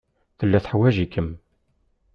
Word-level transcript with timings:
Tella 0.37 0.59
teḥwaj-ikem. 0.65 1.29